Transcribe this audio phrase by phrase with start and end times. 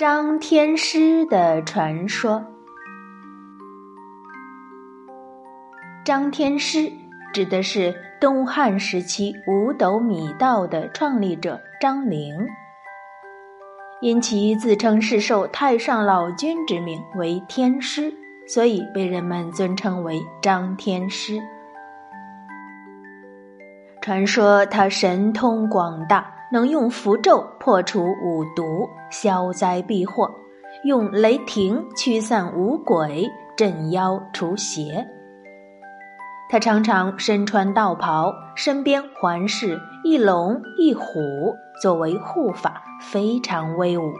[0.00, 2.42] 张天师的传说。
[6.06, 6.90] 张天师
[7.34, 12.34] 指的是东汉时期五斗米道的创立者张陵，
[14.00, 18.10] 因其自称是受太上老君之命为天师，
[18.48, 21.38] 所以被人们尊称为张天师。
[24.00, 26.39] 传说他神通广大。
[26.52, 30.30] 能用符咒破除五毒、消灾避祸，
[30.84, 35.06] 用雷霆驱散五鬼、镇妖除邪。
[36.48, 41.04] 他常常身穿道袍，身边环饰一龙一虎
[41.80, 44.12] 作为护法，非常威武。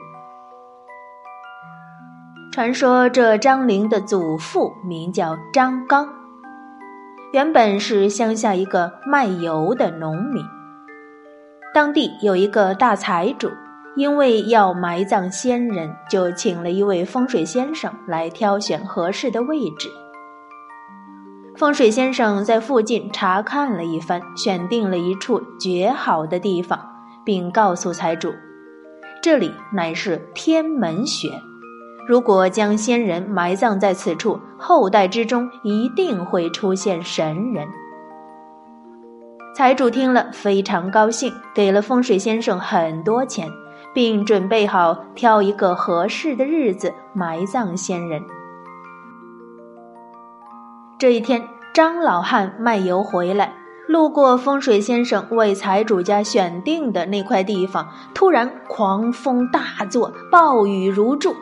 [2.52, 6.09] 传说这张陵的祖父名叫张刚，
[7.32, 10.45] 原本是乡下一个卖油的农民。
[11.73, 13.48] 当地有一个大财主，
[13.95, 19.88] 因为要埋葬先人，就请了一位风水先生来挑选合适的位置。
[21.57, 26.80] 风水先生在附近查看了一番，选定了一处绝好的地方，
[27.24, 28.32] 并告诉财主
[29.23, 31.29] ：“这里乃是天门穴，
[32.09, 37.68] 如果将先人埋葬在此处，后代之中一定会出现神人。”
[39.52, 43.48] 财主听了非常高兴，给了风水先生很多钱，
[43.93, 48.23] 并准备好挑一个合适的日子埋葬先人。
[50.98, 51.43] 这一天，
[51.74, 53.52] 张老汉卖油回来，
[53.88, 61.34] 路过风水先生为财主家选定的那块地方，突然狂风大作，暴雨如注。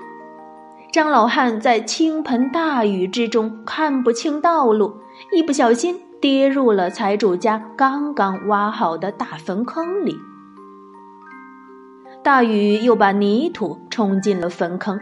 [0.90, 4.96] 张老汉在倾盆大雨之中看不清道路，
[5.30, 6.00] 一不小心。
[6.20, 10.16] 跌入了财主家刚刚挖好的大坟坑里，
[12.24, 15.00] 大雨又把泥土冲进了坟坑，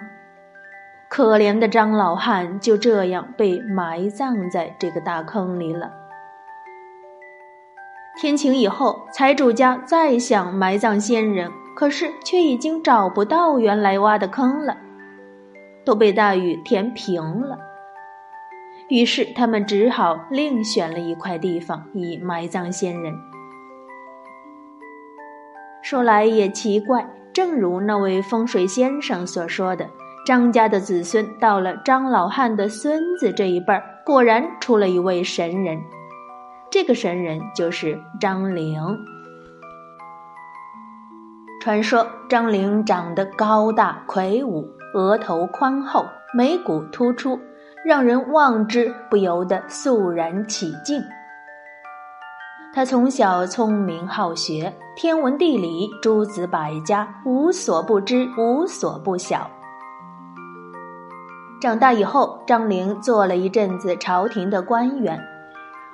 [1.09, 5.91] 可怜的张老汉就这样被埋葬在这个大坑里了。
[8.21, 14.77] 天晴以后，财主家再想埋葬先人，可是却已经找不到原来挖的坑了，
[15.83, 17.59] 都被大雨填平了。
[18.89, 23.15] 于是他们只好另选了一块地方以埋葬先人。
[25.83, 29.89] 说来也奇怪，正如那位风水先生所说的，
[30.25, 35.81] 张家的子孙到了张老汉的孙子这一辈儿，果然出了一位神人。
[36.71, 38.81] 这个神人就是张陵。
[41.61, 47.41] 传说张陵长得高大魁梧，额头宽厚，眉骨突出。
[47.87, 51.01] 让人望之不由得肃然起敬。
[52.75, 59.49] 他从小聪明好学，天文地理、诸子百家无所不知，无所不晓。
[61.61, 65.23] 长大以后，张陵做了一阵子朝廷的官员，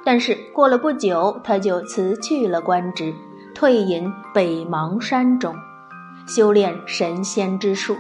[0.03, 3.15] 但是过了不久，他就辞去了官职，
[3.55, 5.55] 退隐北邙山中，
[6.27, 7.95] 修炼神仙之术。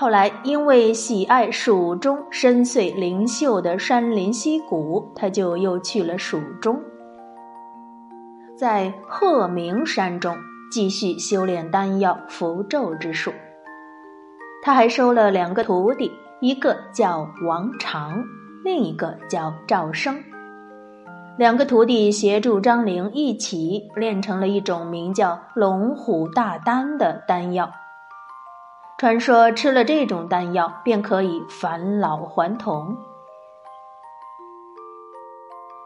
[0.00, 6.80] 后来，因为喜爱蜀中深邃灵秀的山林溪谷，他就又去了蜀中，
[8.56, 10.34] 在鹤鸣山中
[10.72, 13.30] 继续修炼丹药符咒之术。
[14.62, 16.10] 他还收了两个徒弟，
[16.40, 18.24] 一个叫王长，
[18.64, 20.16] 另一个叫赵生。
[21.36, 27.70] 两个徒弟协助张陵一起炼成了一种名叫龙虎大丹的丹药。
[29.00, 32.94] 传说吃了这种丹药，便可以返老还童。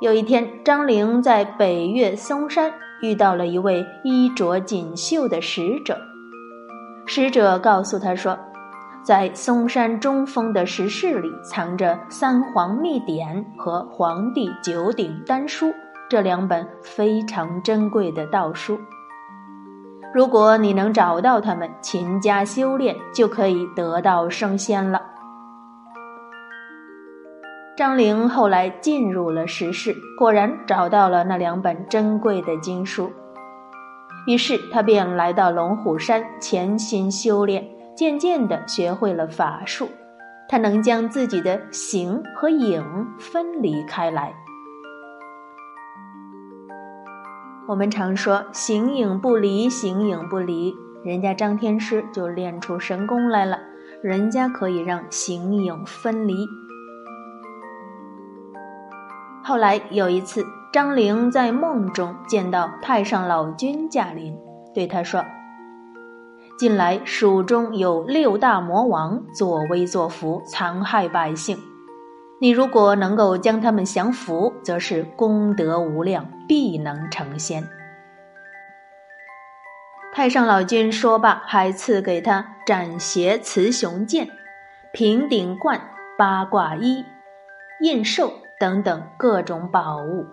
[0.01, 5.97] 有一天，张陵在北岳嵩山遇到了一位衣着锦绣的使者。
[7.07, 8.37] 使者告诉他说，
[9.05, 15.73] 在嵩山中峰的石室里藏着三皇秘典和黄帝九鼎丹书
[16.11, 18.77] 这两本非常珍贵的道书。
[20.14, 25.02] 如果你能找到他们，勤加修炼，就可以得道升仙了。
[27.76, 33.11] 张陵后来进入了石室，果然找到了那两本珍贵的经书，
[34.28, 39.88] 于是他便来到龙虎山潜心修炼，渐渐地学会了法术，
[40.49, 42.84] 他能将自己的形和影
[43.19, 44.32] 分离开来。
[47.66, 50.75] 我们常说形影不离，形影不离。
[51.02, 53.58] 人家张天师就练出神功来了，
[54.02, 56.46] 人家可以让形影分离。
[59.43, 64.37] 后来有一次，张陵在梦中见到太上老君驾临，
[64.75, 65.25] 对他说
[66.58, 71.56] ：“近来蜀中有六大魔王作威作福，残害百姓。
[72.44, 77.67] 你如果能够将他们降服，则是功德无量，必能成仙。
[80.12, 84.29] 太上老君说罢，还赐给他斩邪雌雄剑、
[84.93, 85.81] 平顶冠、
[86.19, 87.06] 八卦衣、
[87.81, 88.31] 印绶
[88.61, 90.26] 等等各种宝物。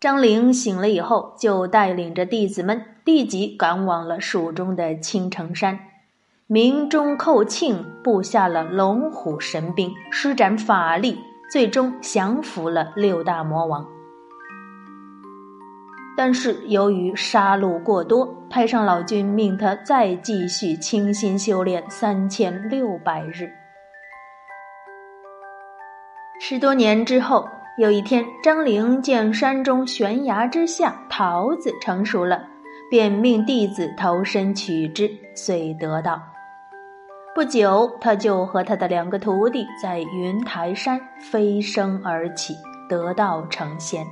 [0.00, 5.78] 张陵醒了以后，就带领着弟子们立即赶往了蜀中的青城山。
[6.48, 11.18] 明中寇庆，布下了龙虎神兵，施展法力，
[11.50, 13.84] 最终降服了六大魔王。
[16.16, 23.50] 但是由于杀戮过多，太上老君命他再继续清心修炼三千六百日。
[26.40, 27.48] 十多年之后。
[27.78, 32.42] 有一天，张陵见山中悬崖之下桃子成熟了，
[32.90, 36.18] 便命弟子投身取之，遂得道。
[37.36, 42.54] 不久，他就和他的两个徒弟在云台山飞升而起，
[42.88, 44.06] 得道成仙。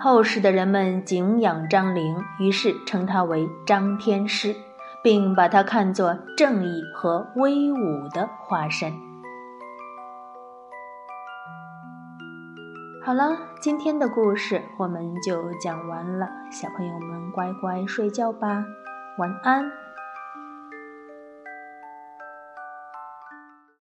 [0.00, 4.56] 后世的人们敬仰张陵，于是称他为张天师，
[5.04, 8.90] 并把他看作正义和威武的化身。
[13.04, 18.64] 好了，今天的故事我们就讲完了，小朋友们乖乖睡觉吧，
[19.18, 19.70] 晚安。